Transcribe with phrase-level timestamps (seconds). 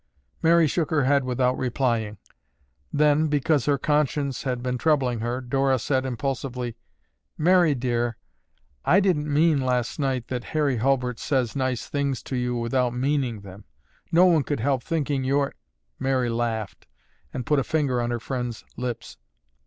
[0.41, 2.17] Mary shook her head without replying.
[2.91, 6.75] Then, because her conscience had been troubling her, Dora said impulsively,
[7.37, 8.17] "Mary, dear,
[8.83, 13.41] I didn't mean, last night, that Harry Hulbert says nice things to you without meaning
[13.41, 13.65] them.
[14.11, 15.53] No one could help thinking you're—"
[15.99, 16.87] Mary laughed
[17.31, 19.19] and put a finger on her friend's lips.